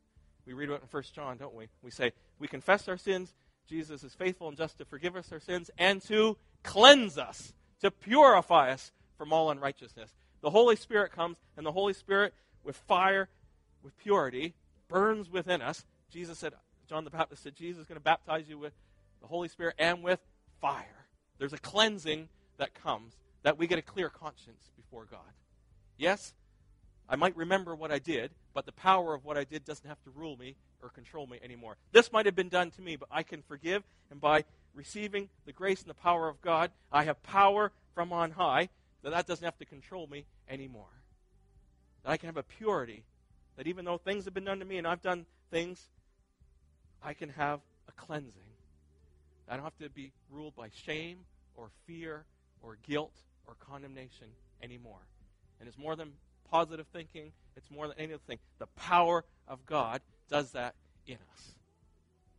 [0.46, 1.68] We read about it in 1 John, don't we?
[1.82, 3.34] We say, we confess our sins.
[3.68, 7.90] Jesus is faithful and just to forgive us our sins and to cleanse us, to
[7.90, 10.14] purify us from all unrighteousness.
[10.40, 12.32] The Holy Spirit comes, and the Holy Spirit,
[12.62, 13.28] with fire,
[13.82, 14.54] with purity,
[14.88, 15.84] burns within us.
[16.10, 16.52] Jesus said,
[16.88, 18.74] John the Baptist said, Jesus is going to baptize you with
[19.20, 20.20] the Holy Spirit, and with
[20.60, 21.06] fire.
[21.38, 22.28] There's a cleansing
[22.58, 25.20] that comes that we get a clear conscience before God.
[25.96, 26.34] Yes,
[27.08, 30.02] I might remember what I did, but the power of what I did doesn't have
[30.04, 31.76] to rule me or control me anymore.
[31.92, 35.52] This might have been done to me, but I can forgive, and by receiving the
[35.52, 38.68] grace and the power of God, I have power from on high
[39.02, 40.90] that that doesn't have to control me anymore.
[42.02, 43.04] That I can have a purity
[43.56, 45.80] that even though things have been done to me and I've done things,
[47.02, 48.42] I can have a cleansing.
[49.48, 51.18] I don't have to be ruled by shame
[51.54, 52.24] or fear
[52.62, 53.14] or guilt
[53.46, 54.26] or condemnation
[54.62, 55.06] anymore.
[55.60, 56.12] And it's more than
[56.50, 58.38] positive thinking, it's more than any other thing.
[58.58, 60.74] The power of God does that
[61.06, 61.54] in us.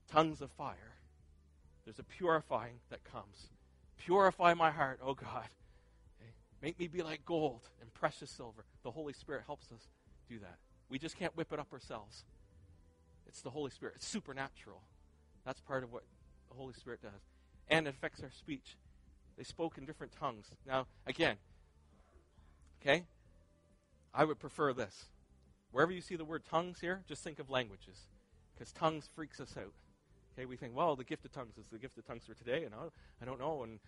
[0.09, 0.95] Tongues of fire.
[1.85, 3.49] There's a purifying that comes.
[3.97, 5.47] Purify my heart, oh God.
[6.61, 8.65] Make me be like gold and precious silver.
[8.83, 9.87] The Holy Spirit helps us
[10.27, 10.57] do that.
[10.89, 12.23] We just can't whip it up ourselves.
[13.27, 13.95] It's the Holy Spirit.
[13.97, 14.81] It's supernatural.
[15.45, 16.03] That's part of what
[16.49, 17.21] the Holy Spirit does.
[17.69, 18.77] And it affects our speech.
[19.37, 20.47] They spoke in different tongues.
[20.65, 21.35] Now, again,
[22.81, 23.03] okay,
[24.17, 25.05] I would prefer this
[25.71, 28.07] Wherever you see the word tongues here, just think of languages,
[28.53, 29.73] because tongues freaks us out.
[30.33, 32.63] Okay, we think, well, the gift of tongues is the gift of tongues for today,
[32.63, 32.87] and I,
[33.21, 33.79] I don't know, and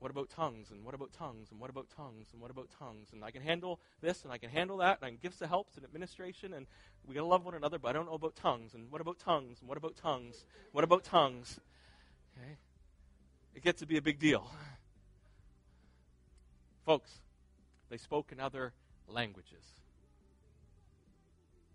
[0.00, 3.08] what about tongues, and what about tongues, and what about tongues, and what about tongues,
[3.12, 5.46] and I can handle this, and I can handle that, and I can give the
[5.46, 6.66] helps and administration, and
[7.06, 9.60] we gotta love one another, but I don't know about tongues, and what about tongues,
[9.60, 11.60] and what about tongues, what about tongues?
[12.36, 12.56] Okay,
[13.54, 14.50] it gets to be a big deal,
[16.84, 17.20] folks.
[17.90, 18.74] They spoke in other
[19.08, 19.64] languages.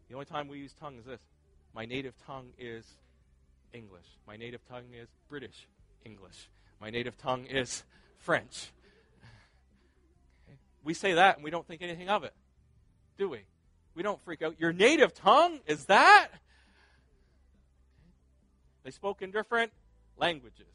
[0.10, 1.22] The only time we use tongue is this.
[1.74, 2.86] My native tongue is
[3.74, 4.06] English.
[4.28, 5.68] My native tongue is British
[6.06, 6.50] English.
[6.80, 7.84] My native tongue is
[8.18, 8.72] French.
[10.48, 10.58] Okay.
[10.84, 12.34] We say that and we don't think anything of it,
[13.18, 13.40] do we?
[13.96, 14.60] We don't freak out.
[14.60, 16.28] Your native tongue is that?
[18.84, 19.72] They spoke in different
[20.18, 20.68] languages.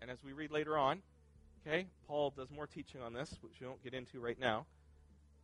[0.00, 1.02] And as we read later on,
[1.66, 4.66] okay, Paul does more teaching on this, which we won't get into right now.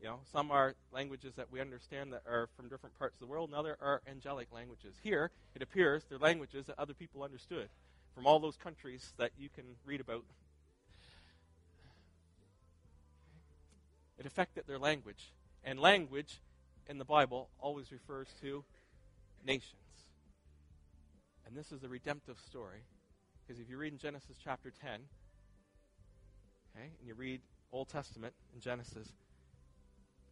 [0.01, 3.27] You know, some are languages that we understand that are from different parts of the
[3.27, 4.95] world, and other are angelic languages.
[5.03, 7.69] Here, it appears they're languages that other people understood
[8.15, 10.25] from all those countries that you can read about.
[14.19, 15.33] It affected their language.
[15.65, 16.41] And language
[16.89, 18.65] in the Bible always refers to
[19.47, 19.75] nations.
[21.47, 22.81] And this is the redemptive story.
[23.47, 25.01] Because if you read in Genesis chapter 10,
[26.75, 27.41] okay, and you read
[27.73, 29.09] Old Testament in Genesis,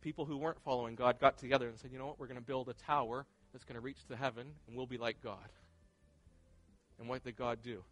[0.01, 2.47] people who weren't following God got together and said, you know what, we're going to
[2.47, 5.49] build a tower that's going to reach to heaven, and we'll be like God.
[6.99, 7.83] And what did God do?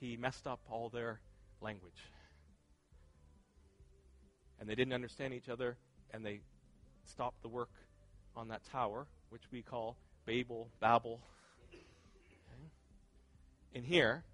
[0.00, 1.20] He messed up all their
[1.60, 2.10] language.
[4.60, 5.76] And they didn't understand each other,
[6.12, 6.40] and they
[7.04, 7.70] stopped the work
[8.36, 11.20] on that tower, which we call Babel, Babel.
[11.68, 11.82] Okay.
[13.74, 14.24] In here,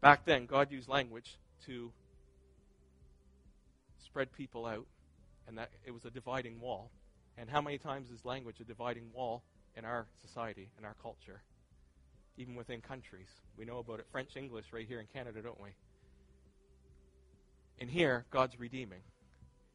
[0.00, 1.90] back then, God used language to
[4.14, 4.86] spread people out
[5.48, 6.92] and that it was a dividing wall.
[7.36, 9.42] And how many times is language a dividing wall
[9.76, 11.42] in our society, in our culture,
[12.36, 13.26] even within countries?
[13.58, 14.06] We know about it.
[14.12, 15.70] French English right here in Canada, don't we?
[17.80, 19.00] And here, God's redeeming.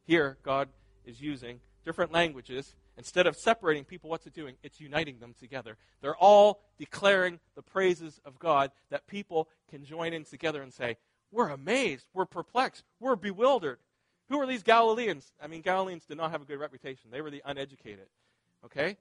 [0.06, 0.70] Here, God
[1.04, 2.76] is using different languages.
[2.98, 4.56] Instead of separating people, what's it doing?
[4.64, 5.76] It's uniting them together.
[6.00, 10.96] They're all declaring the praises of God that people can join in together and say,
[11.30, 13.80] We're amazed, we're perplexed, we're bewildered.
[14.30, 15.34] Who are these Galileans?
[15.42, 17.10] I mean, Galileans did not have a good reputation.
[17.12, 18.08] They were the uneducated.
[18.64, 18.98] Okay?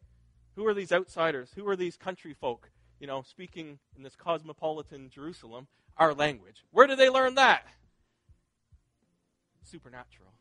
[0.57, 1.51] Who are these outsiders?
[1.55, 6.65] Who are these country folk, you know, speaking in this cosmopolitan Jerusalem, our language?
[6.71, 7.65] Where did they learn that?
[9.63, 10.33] Supernatural.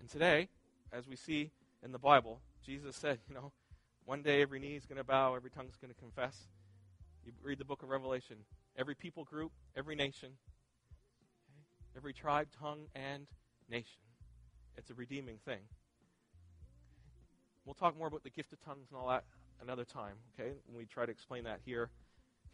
[0.00, 0.48] And today,
[0.92, 1.50] as we see
[1.82, 3.52] in the Bible, Jesus said, you know,
[4.04, 6.48] one day every knee is going to bow, every tongue is going to confess.
[7.24, 8.36] You read the book of Revelation.
[8.76, 10.30] Every people group, every nation,
[11.96, 13.26] every tribe, tongue, and
[13.70, 14.00] nation.
[14.76, 15.60] It's a redeeming thing.
[17.64, 19.24] We'll talk more about the gift of tongues and all that
[19.62, 20.52] another time, okay?
[20.66, 21.90] When we try to explain that here,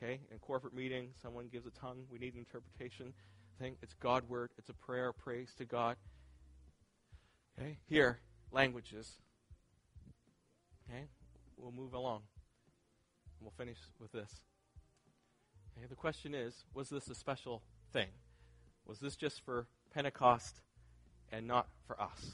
[0.00, 0.20] okay?
[0.30, 3.12] In corporate meeting, someone gives a tongue, we need an interpretation
[3.58, 3.76] thing.
[3.82, 5.96] It's God word, it's a prayer, praise to God.
[7.58, 7.78] Okay?
[7.86, 9.18] Here, languages.
[10.88, 11.04] Okay?
[11.56, 12.22] We'll move along.
[13.40, 14.42] We'll finish with this.
[15.76, 18.08] Okay, the question is, was this a special thing?
[18.86, 20.60] Was this just for Pentecost
[21.30, 22.32] and not for us?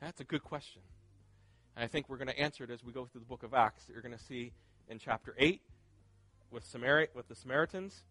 [0.00, 0.82] That's a good question.
[1.76, 3.54] And I think we're going to answer it as we go through the book of
[3.54, 3.84] Acts.
[3.84, 4.52] that You're going to see
[4.88, 5.60] in chapter 8
[6.50, 8.02] with, Samari- with the Samaritans.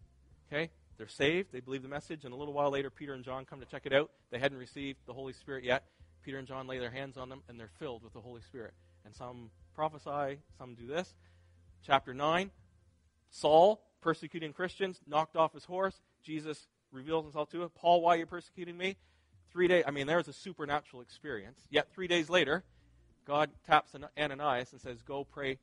[0.52, 0.70] Okay?
[0.98, 1.48] They're saved.
[1.52, 2.24] They believe the message.
[2.24, 4.10] And a little while later, Peter and John come to check it out.
[4.30, 5.84] They hadn't received the Holy Spirit yet.
[6.22, 8.74] Peter and John lay their hands on them, and they're filled with the Holy Spirit.
[9.04, 11.14] And some prophesy, some do this.
[11.84, 12.50] Chapter 9
[13.30, 16.00] Saul, persecuting Christians, knocked off his horse.
[16.22, 17.74] Jesus reveals himself to it.
[17.74, 18.96] Paul, why are you persecuting me?
[19.52, 21.60] Three days, I mean, there's a supernatural experience.
[21.70, 22.64] Yet three days later,
[23.26, 25.58] God taps Ananias and says, Go pray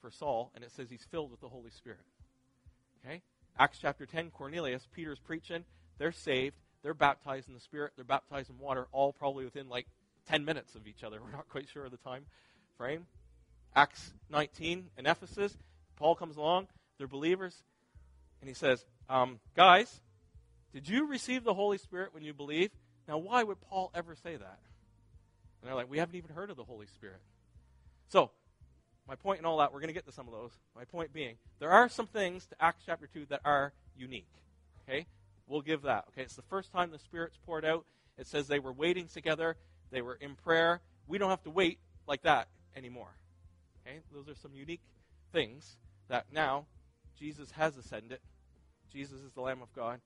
[0.00, 0.50] for Saul.
[0.54, 2.00] And it says he's filled with the Holy Spirit.
[3.04, 3.22] Okay?
[3.58, 5.64] Acts chapter 10, Cornelius, Peter's preaching.
[5.98, 6.56] They're saved.
[6.82, 7.92] They're baptized in the Spirit.
[7.96, 9.86] They're baptized in water, all probably within like
[10.28, 11.20] 10 minutes of each other.
[11.24, 12.24] We're not quite sure of the time
[12.76, 13.06] frame.
[13.74, 15.56] Acts 19 in Ephesus,
[15.96, 16.68] Paul comes along.
[16.98, 17.62] They're believers.
[18.40, 20.00] And he says, um, Guys,
[20.72, 22.70] did you receive the Holy Spirit when you believe?
[23.06, 24.58] Now, why would Paul ever say that?
[25.60, 27.20] And they're like, we haven't even heard of the Holy Spirit.
[28.08, 28.30] So,
[29.06, 30.52] my point in all that, we're going to get to some of those.
[30.76, 34.30] My point being, there are some things to Acts chapter 2 that are unique.
[34.88, 35.06] Okay?
[35.46, 36.04] We'll give that.
[36.08, 36.22] Okay?
[36.22, 37.84] It's the first time the Spirit's poured out.
[38.18, 39.56] It says they were waiting together,
[39.90, 40.80] they were in prayer.
[41.06, 43.14] We don't have to wait like that anymore.
[43.86, 43.98] Okay?
[44.12, 44.82] Those are some unique
[45.32, 45.76] things
[46.08, 46.66] that now
[47.18, 48.18] Jesus has ascended.
[48.92, 50.00] Jesus is the Lamb of God.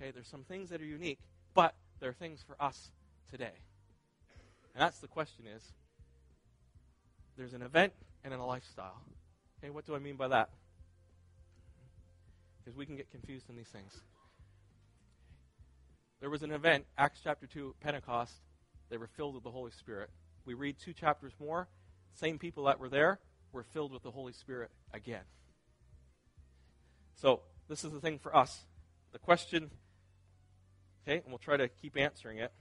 [0.00, 1.18] Okay, there's some things that are unique,
[1.54, 2.90] but there are things for us
[3.30, 3.52] today?
[4.74, 5.72] And that's the question is
[7.36, 9.00] there's an event and then a lifestyle.
[9.58, 10.50] Okay, what do I mean by that?
[12.58, 13.92] Because we can get confused in these things.
[16.20, 18.34] There was an event, Acts chapter 2, Pentecost.
[18.90, 20.10] They were filled with the Holy Spirit.
[20.44, 21.68] We read two chapters more.
[22.14, 23.20] Same people that were there
[23.52, 25.22] were filled with the Holy Spirit again.
[27.16, 28.62] So, this is the thing for us.
[29.12, 29.70] The question,
[31.08, 32.52] okay, and we'll try to keep answering it.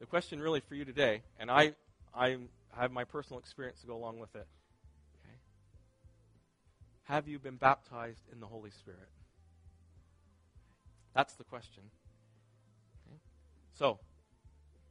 [0.00, 1.74] The question really for you today, and I,
[2.14, 2.36] I
[2.76, 4.46] have my personal experience to go along with it.
[5.22, 5.36] Okay.
[7.04, 9.08] Have you been baptized in the Holy Spirit?
[11.14, 11.84] That's the question.
[13.06, 13.18] Okay.
[13.72, 13.98] So,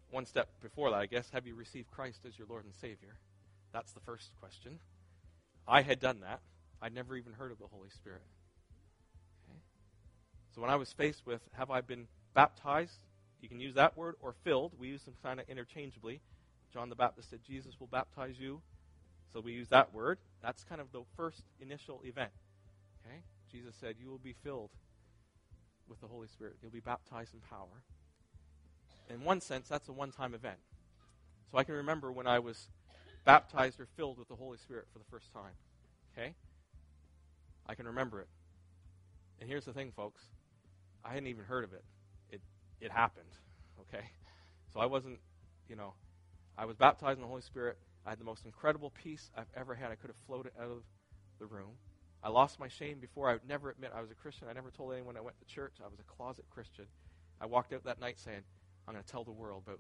[0.10, 3.18] one step before that, I guess, have you received Christ as your Lord and Savior?
[3.74, 4.80] That's the first question.
[5.68, 6.40] I had done that.
[6.82, 8.22] I'd never even heard of the Holy Spirit.
[9.50, 9.60] Okay.
[10.56, 13.04] So when I was faced with, have I been baptized?
[13.42, 14.74] You can use that word or filled.
[14.80, 16.22] We use them kind of interchangeably.
[16.74, 18.62] John the Baptist said, Jesus will baptize you.
[19.32, 20.20] So we use that word.
[20.42, 22.32] That's kind of the first initial event.
[23.06, 23.18] Okay?
[23.52, 24.70] Jesus said, You will be filled
[25.88, 26.56] with the Holy Spirit.
[26.62, 27.84] You'll be baptized in power.
[29.10, 30.58] In one sense, that's a one time event.
[31.52, 32.70] So I can remember when I was
[33.26, 35.54] baptized or filled with the Holy Spirit for the first time.
[36.18, 36.34] Okay?
[37.68, 38.28] I can remember it.
[39.40, 40.22] And here's the thing, folks.
[41.04, 41.84] I hadn't even heard of it.
[42.84, 43.30] It happened.
[43.80, 44.04] Okay?
[44.74, 45.20] So I wasn't,
[45.70, 45.94] you know,
[46.58, 47.78] I was baptized in the Holy Spirit.
[48.06, 49.90] I had the most incredible peace I've ever had.
[49.90, 50.84] I could have floated out of
[51.40, 51.72] the room.
[52.22, 53.30] I lost my shame before.
[53.30, 54.48] I would never admit I was a Christian.
[54.50, 55.76] I never told anyone I went to church.
[55.84, 56.86] I was a closet Christian.
[57.40, 58.42] I walked out that night saying,
[58.88, 59.80] I'm going to tell the world about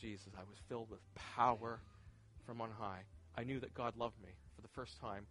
[0.00, 0.32] Jesus.
[0.36, 1.80] I was filled with power
[2.46, 3.02] from on high.
[3.36, 5.26] I knew that God loved me for the first time.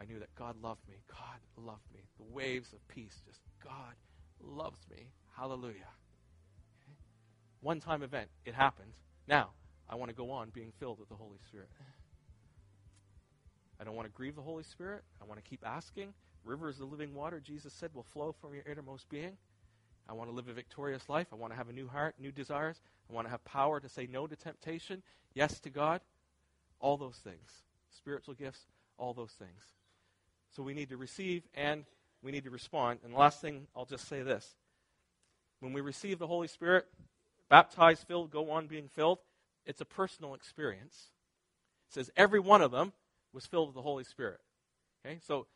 [0.00, 0.96] I knew that God loved me.
[1.08, 2.00] God loved me.
[2.16, 3.94] The waves of peace, just God
[4.40, 5.08] loves me.
[5.36, 5.92] Hallelujah.
[7.64, 8.28] One time event.
[8.44, 8.92] It happened.
[9.26, 9.52] Now,
[9.88, 11.70] I want to go on being filled with the Holy Spirit.
[13.80, 15.02] I don't want to grieve the Holy Spirit.
[15.20, 16.12] I want to keep asking.
[16.44, 19.38] Rivers of living water, Jesus said, will flow from your innermost being.
[20.06, 21.28] I want to live a victorious life.
[21.32, 22.82] I want to have a new heart, new desires.
[23.08, 26.02] I want to have power to say no to temptation, yes to God.
[26.80, 27.62] All those things.
[27.96, 28.66] Spiritual gifts,
[28.98, 29.64] all those things.
[30.54, 31.86] So we need to receive and
[32.22, 32.98] we need to respond.
[33.04, 34.54] And the last thing, I'll just say this.
[35.60, 36.86] When we receive the Holy Spirit,
[37.48, 39.18] baptized, filled, go on being filled,
[39.66, 41.10] it's a personal experience.
[41.88, 42.92] It says every one of them
[43.32, 44.40] was filled with the Holy Spirit.
[45.04, 45.18] Okay?
[45.26, 45.46] So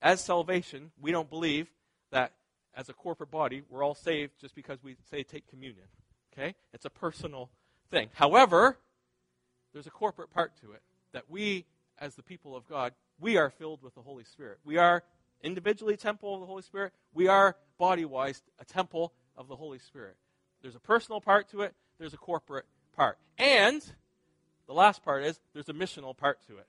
[0.00, 1.68] as salvation, we don't believe
[2.10, 2.32] that
[2.74, 5.86] as a corporate body, we're all saved just because we say take communion.
[6.32, 6.54] Okay?
[6.72, 7.50] It's a personal
[7.90, 8.08] thing.
[8.14, 8.78] However,
[9.72, 11.66] there's a corporate part to it that we,
[11.98, 14.58] as the people of God, we are filled with the Holy Spirit.
[14.64, 15.02] We are
[15.42, 16.92] individually temple of the Holy Spirit.
[17.12, 20.16] We are body wise a temple of the Holy Spirit.
[20.62, 23.18] There's a personal part to it, there's a corporate part.
[23.38, 23.84] And
[24.66, 26.66] the last part is there's a missional part to it.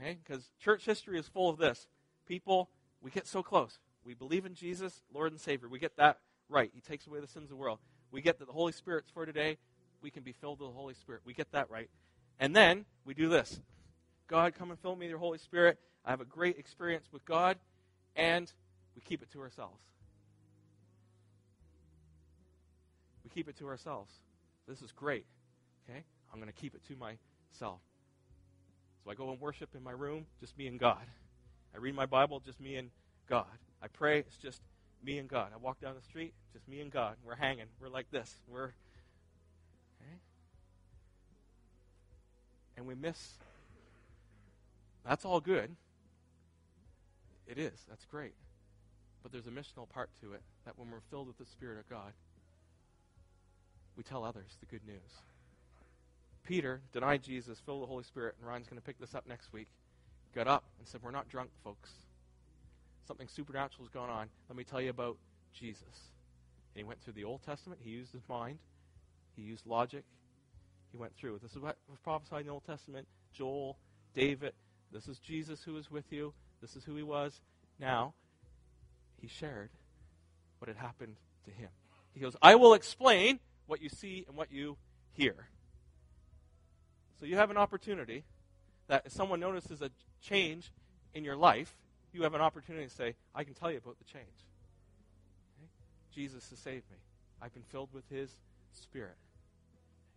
[0.00, 0.18] Okay?
[0.22, 1.86] Because church history is full of this.
[2.26, 2.68] People,
[3.00, 3.78] we get so close.
[4.04, 5.68] We believe in Jesus, Lord and Savior.
[5.68, 6.70] We get that right.
[6.74, 7.78] He takes away the sins of the world.
[8.10, 9.56] We get that the Holy Spirit's for today.
[10.02, 11.22] We can be filled with the Holy Spirit.
[11.24, 11.88] We get that right.
[12.38, 13.60] And then we do this
[14.26, 15.78] God, come and fill me with your Holy Spirit.
[16.04, 17.56] I have a great experience with God.
[18.16, 18.52] And
[18.94, 19.80] we keep it to ourselves.
[23.34, 24.12] Keep it to ourselves.
[24.68, 25.26] This is great.
[25.88, 26.04] Okay?
[26.32, 27.80] I'm going to keep it to myself.
[29.04, 31.06] So I go and worship in my room, just me and God.
[31.74, 32.90] I read my Bible, just me and
[33.28, 33.46] God.
[33.82, 34.60] I pray, it's just
[35.02, 35.50] me and God.
[35.52, 37.16] I walk down the street, just me and God.
[37.24, 37.66] We're hanging.
[37.80, 38.34] We're like this.
[38.48, 38.72] We're
[40.00, 40.18] okay?
[42.76, 43.34] And we miss.
[45.06, 45.76] That's all good.
[47.46, 47.84] It is.
[47.88, 48.34] That's great.
[49.22, 51.88] But there's a missional part to it that when we're filled with the Spirit of
[51.90, 52.12] God,
[53.96, 55.22] we tell others the good news.
[56.44, 59.26] Peter denied Jesus, filled with the Holy Spirit, and Ryan's going to pick this up
[59.26, 59.68] next week.
[60.34, 61.90] Got up and said, We're not drunk, folks.
[63.06, 64.28] Something supernatural has gone on.
[64.48, 65.16] Let me tell you about
[65.52, 65.82] Jesus.
[65.82, 67.80] And he went through the Old Testament.
[67.82, 68.58] He used his mind,
[69.36, 70.04] he used logic.
[70.90, 71.40] He went through.
[71.42, 73.76] This is what was prophesied in the Old Testament Joel,
[74.14, 74.52] David.
[74.92, 76.32] This is Jesus who is with you.
[76.60, 77.40] This is who he was.
[77.80, 78.14] Now,
[79.20, 79.70] he shared
[80.58, 81.16] what had happened
[81.46, 81.68] to him.
[82.12, 84.76] He goes, I will explain what you see and what you
[85.12, 85.48] hear.
[87.20, 88.24] So you have an opportunity
[88.88, 89.90] that if someone notices a
[90.22, 90.70] change
[91.14, 91.76] in your life,
[92.12, 94.24] you have an opportunity to say, I can tell you about the change.
[95.58, 95.68] Okay?
[96.14, 96.98] Jesus has saved me.
[97.40, 98.36] I've been filled with his
[98.72, 99.16] spirit.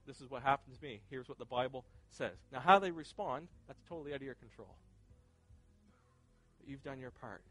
[0.06, 1.02] This is what happened to me.
[1.10, 2.36] Here's what the Bible says.
[2.52, 4.76] Now, how they respond, that's totally out of your control.
[6.60, 7.42] But you've done your part.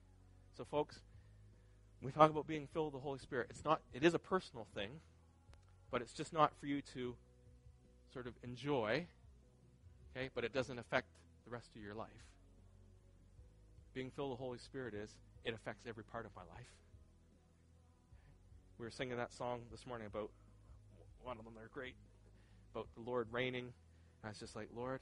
[0.56, 1.00] So, folks,
[2.02, 3.48] we talk about being filled with the Holy Spirit.
[3.50, 5.00] It's not, it is a personal thing.
[5.90, 7.14] But it's just not for you to
[8.12, 9.06] sort of enjoy,
[10.16, 11.06] okay, but it doesn't affect
[11.44, 12.08] the rest of your life.
[13.94, 15.14] Being filled with the Holy Spirit is,
[15.44, 16.68] it affects every part of my life.
[18.78, 20.30] We were singing that song this morning about
[21.22, 21.94] one of them, they're great,
[22.74, 23.64] about the Lord reigning.
[23.64, 25.00] And I was just like, Lord,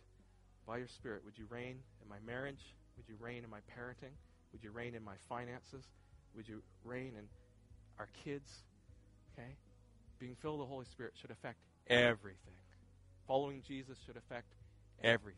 [0.67, 2.75] by your Spirit, would you reign in my marriage?
[2.97, 4.15] Would you reign in my parenting?
[4.53, 5.85] Would you reign in my finances?
[6.37, 7.25] Would you reign in
[7.99, 8.63] our kids?
[9.33, 9.51] Okay?
[10.25, 12.55] Being filled with the Holy Spirit should affect everything.
[13.29, 14.47] Following Jesus should affect
[15.03, 15.37] everything.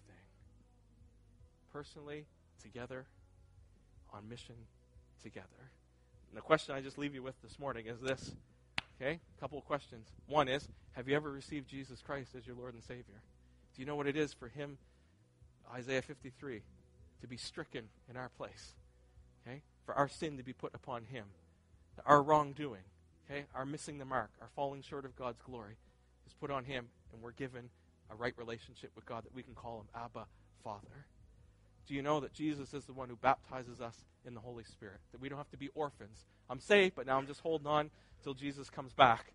[1.73, 2.25] Personally,
[2.63, 3.05] together,
[4.15, 4.55] on mission,
[5.25, 5.73] together.
[6.29, 8.31] And the question I just leave you with this morning is this.
[9.03, 9.19] Okay?
[9.37, 10.07] A couple of questions.
[10.29, 13.23] One is Have you ever received Jesus Christ as your Lord and Savior?
[13.75, 14.79] Do you know what it is for Him,
[15.75, 16.63] Isaiah 53,
[17.23, 18.75] to be stricken in our place?
[19.45, 19.63] Okay?
[19.85, 21.25] For our sin to be put upon Him.
[22.05, 22.83] Our wrongdoing,
[23.31, 23.45] okay?
[23.55, 25.77] Our missing the mark, our falling short of God's glory
[26.27, 27.69] is put on Him, and we're given
[28.11, 30.27] a right relationship with God that we can call Him Abba,
[30.63, 31.07] Father.
[31.87, 34.99] Do you know that Jesus is the one who baptizes us in the Holy Spirit?
[35.13, 36.25] That we don't have to be orphans.
[36.51, 37.91] I'm safe, but now I'm just holding on
[38.25, 39.33] till Jesus comes back.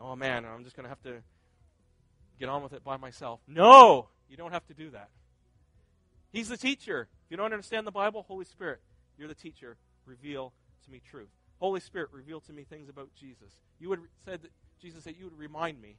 [0.00, 1.22] Oh man, I'm just going to have to
[2.38, 3.40] get on with it by myself.
[3.46, 5.10] No, you don't have to do that.
[6.32, 7.08] He's the teacher.
[7.26, 8.80] If you don't understand the Bible, Holy Spirit,
[9.18, 9.76] you're the teacher.
[10.06, 10.52] Reveal
[10.84, 11.28] to me truth.
[11.60, 13.52] Holy Spirit, reveal to me things about Jesus.
[13.78, 14.50] You would said that
[14.80, 15.96] Jesus said you would remind me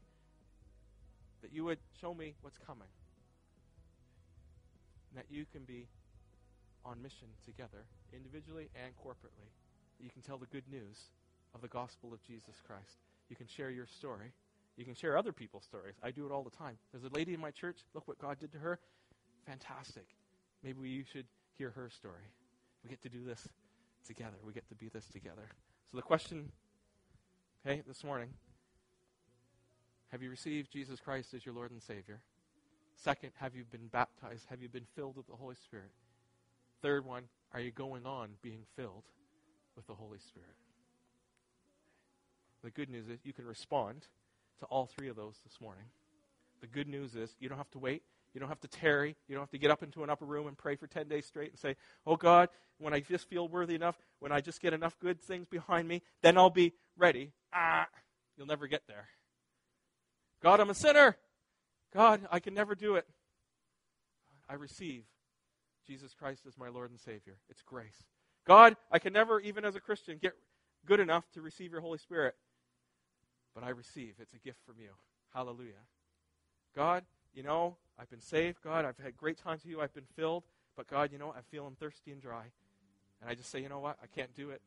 [1.41, 2.87] that you would show me what's coming.
[5.15, 5.87] That you can be
[6.83, 9.49] on mission together, individually and corporately.
[9.99, 10.97] You can tell the good news
[11.53, 12.97] of the gospel of Jesus Christ.
[13.29, 14.31] You can share your story.
[14.77, 15.95] You can share other people's stories.
[16.01, 16.77] I do it all the time.
[16.91, 17.79] There's a lady in my church.
[17.93, 18.79] Look what God did to her.
[19.45, 20.05] Fantastic.
[20.63, 21.25] Maybe you should
[21.57, 22.31] hear her story.
[22.83, 23.47] We get to do this
[24.01, 24.37] together.
[24.45, 25.47] We get to be this together.
[25.91, 26.51] So the question,
[27.65, 28.29] okay, this morning
[30.11, 32.19] have you received Jesus Christ as your Lord and Savior?
[32.95, 34.45] Second, have you been baptized?
[34.49, 35.91] Have you been filled with the Holy Spirit?
[36.81, 37.23] Third one,
[37.53, 39.03] are you going on being filled
[39.75, 40.55] with the Holy Spirit?
[42.63, 44.07] The good news is you can respond
[44.59, 45.85] to all three of those this morning.
[46.59, 48.03] The good news is you don't have to wait.
[48.33, 49.15] You don't have to tarry.
[49.27, 51.25] You don't have to get up into an upper room and pray for 10 days
[51.25, 51.75] straight and say,
[52.05, 55.47] Oh God, when I just feel worthy enough, when I just get enough good things
[55.49, 57.31] behind me, then I'll be ready.
[57.53, 57.87] Ah,
[58.37, 59.07] you'll never get there.
[60.41, 61.17] God, I'm a sinner.
[61.93, 63.05] God, I can never do it.
[64.49, 65.03] I receive
[65.85, 67.37] Jesus Christ as my Lord and Savior.
[67.49, 68.05] It's grace.
[68.47, 70.33] God, I can never, even as a Christian, get
[70.85, 72.35] good enough to receive your Holy Spirit.
[73.53, 74.15] But I receive.
[74.19, 74.89] It's a gift from you.
[75.33, 75.83] Hallelujah.
[76.75, 77.03] God,
[77.33, 78.61] you know, I've been saved.
[78.63, 79.81] God, I've had great times with you.
[79.81, 80.43] I've been filled.
[80.75, 82.45] But God, you know, I'm feeling thirsty and dry.
[83.21, 83.97] And I just say, you know what?
[84.01, 84.61] I can't do it.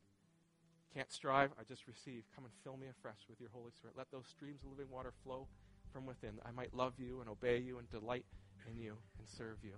[0.95, 1.51] Can't strive.
[1.59, 2.23] I just receive.
[2.35, 3.97] Come and fill me afresh with your Holy Spirit.
[3.97, 5.49] Let those streams of living water flow
[5.93, 6.35] from within.
[6.47, 8.27] I might love you and obey you and delight
[8.71, 9.75] in you and serve you.